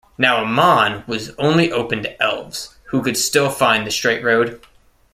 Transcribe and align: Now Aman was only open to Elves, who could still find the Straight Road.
Now 0.17 0.37
Aman 0.41 1.03
was 1.05 1.29
only 1.37 1.71
open 1.71 2.01
to 2.01 2.19
Elves, 2.23 2.75
who 2.85 3.03
could 3.03 3.15
still 3.15 3.51
find 3.51 3.85
the 3.85 3.91
Straight 3.91 4.23
Road. 4.23 4.59